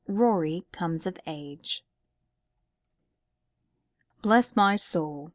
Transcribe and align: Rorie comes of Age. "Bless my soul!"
Rorie 0.09 0.63
comes 0.71 1.05
of 1.05 1.19
Age. 1.27 1.83
"Bless 4.23 4.55
my 4.55 4.75
soul!" 4.75 5.29